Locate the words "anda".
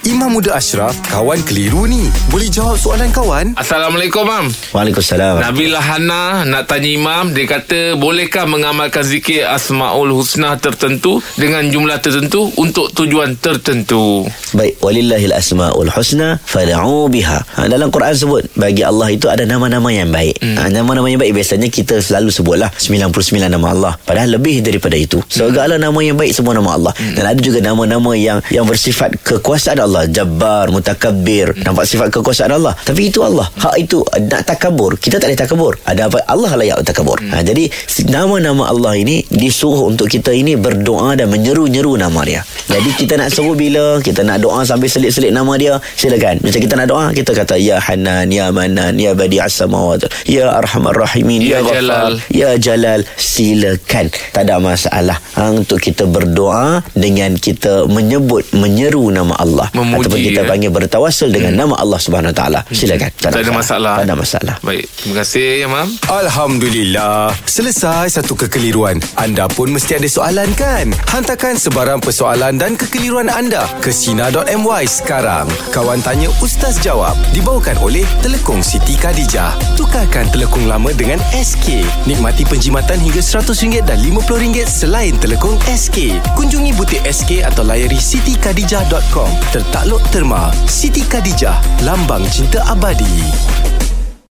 69.16-69.48, 73.32-73.66